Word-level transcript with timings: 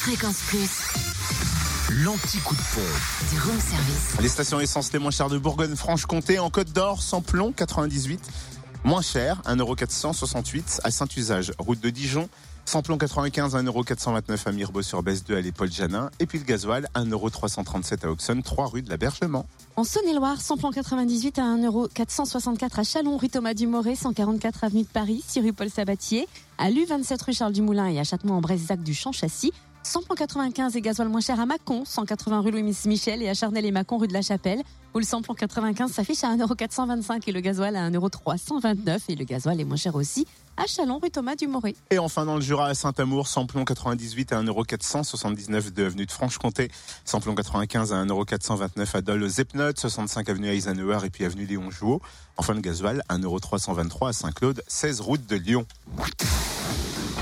Fréquence 0.00 0.40
Plus. 0.46 0.80
L'anti-coup 2.02 2.54
de 2.54 2.60
pompe. 2.74 3.30
Du 3.30 3.38
room 3.38 3.60
service. 3.60 4.18
Les 4.22 4.28
stations 4.30 4.58
essence 4.58 4.94
les 4.94 4.98
moins 4.98 5.10
chères 5.10 5.28
de 5.28 5.36
Bourgogne-Franche-Comté 5.36 6.38
en 6.38 6.48
Côte 6.48 6.72
d'Or, 6.72 7.02
Samplon, 7.02 7.52
98. 7.52 8.18
Moins 8.82 9.02
cher, 9.02 9.42
1,468€ 9.44 10.80
à 10.84 10.90
Saint-Usage, 10.90 11.52
route 11.58 11.80
de 11.80 11.90
Dijon. 11.90 12.30
Samplon 12.64 12.96
95, 12.96 13.54
1,429€ 13.54 14.38
à 14.46 14.52
Mirbeau-sur-Besse 14.52 15.22
2 15.24 15.36
à 15.36 15.40
l'épaule 15.42 15.70
Janin. 15.70 16.10
Et 16.18 16.24
puis 16.24 16.38
le 16.38 16.44
gasoil, 16.44 16.88
1,337€ 16.94 18.06
à 18.06 18.10
Auxonne, 18.10 18.42
3 18.42 18.68
rue 18.68 18.80
de 18.80 18.88
l'Abergement. 18.88 19.44
En 19.76 19.84
Saône-et-Loire, 19.84 20.40
Samplon 20.40 20.70
98 20.70 21.38
à 21.38 21.42
1,464€ 21.42 22.80
à 22.80 22.84
Chalon, 22.84 23.18
rue 23.18 23.28
Thomas 23.28 23.52
Dumoré, 23.52 23.96
144 23.96 24.64
avenue 24.64 24.84
de 24.84 24.88
Paris, 24.88 25.22
6 25.26 25.40
rue 25.40 25.52
Paul 25.52 25.68
Sabatier, 25.68 26.26
à 26.56 26.70
l'U27 26.70 27.22
rue 27.22 27.34
Charles 27.34 27.52
Dumoulin 27.52 27.88
et 27.88 28.00
à 28.00 28.04
Châtenois-en-Bresse, 28.04 28.68
Zac 28.68 28.82
du 28.82 28.94
Champ-Chassis. 28.94 29.52
100,95 29.84 30.76
et 30.76 30.80
gasoil 30.80 31.08
moins 31.08 31.20
cher 31.20 31.40
à 31.40 31.46
Mâcon, 31.46 31.84
180 31.84 32.40
rue 32.40 32.50
Louis 32.50 32.76
Michel 32.86 33.22
et 33.22 33.28
à 33.28 33.34
Charnel 33.34 33.64
et 33.64 33.70
Mâcon 33.70 33.98
rue 33.98 34.08
de 34.08 34.12
la 34.12 34.22
Chapelle, 34.22 34.62
où 34.94 34.98
le 34.98 35.04
samplon 35.04 35.34
95 35.34 35.90
s'affiche 35.90 36.22
à 36.22 36.36
1,425€ 36.36 37.22
et 37.26 37.32
le 37.32 37.40
gasoil 37.40 37.76
à 37.76 37.88
1,329€ 37.90 39.00
et 39.08 39.14
le 39.16 39.24
gasoil 39.24 39.60
est 39.60 39.64
moins 39.64 39.76
cher 39.76 39.94
aussi 39.94 40.26
à 40.56 40.66
Chalon 40.66 40.98
rue 41.02 41.10
Thomas 41.10 41.34
Dumoré. 41.36 41.74
Et 41.90 41.98
enfin 41.98 42.26
dans 42.26 42.34
le 42.34 42.42
Jura 42.42 42.66
à 42.66 42.74
Saint-Amour, 42.74 43.26
samplon 43.26 43.64
98 43.64 44.32
à 44.32 44.42
1,479€ 44.42 45.72
de 45.72 45.86
avenue 45.86 46.04
de 46.04 46.12
Franche-Comté, 46.12 46.70
samplon 47.06 47.34
95 47.34 47.92
à 47.94 48.04
1,429€ 48.04 48.96
à 48.96 49.00
Dole 49.00 49.26
Zepnot, 49.28 49.72
65 49.76 50.28
avenue 50.28 50.48
Eisenhower 50.48 50.98
et 51.04 51.10
puis 51.10 51.24
avenue 51.24 51.46
Léon 51.46 51.70
Jouot. 51.70 52.02
Enfin 52.36 52.52
le 52.52 52.60
gasoil 52.60 53.02
1,323€ 53.08 54.08
à 54.08 54.12
Saint-Claude, 54.12 54.62
16 54.68 55.00
route 55.00 55.26
de 55.26 55.36
Lyon. 55.36 55.66